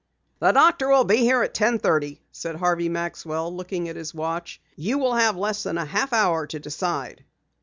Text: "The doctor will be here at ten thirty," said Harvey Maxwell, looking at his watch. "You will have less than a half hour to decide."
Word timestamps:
"The 0.39 0.51
doctor 0.51 0.87
will 0.89 1.03
be 1.03 1.17
here 1.17 1.43
at 1.43 1.53
ten 1.53 1.77
thirty," 1.77 2.23
said 2.31 2.55
Harvey 2.55 2.89
Maxwell, 2.89 3.55
looking 3.55 3.87
at 3.87 3.95
his 3.95 4.15
watch. 4.15 4.59
"You 4.75 4.97
will 4.97 5.13
have 5.13 5.37
less 5.37 5.61
than 5.61 5.77
a 5.77 5.85
half 5.85 6.11
hour 6.11 6.47
to 6.47 6.59
decide." 6.59 7.23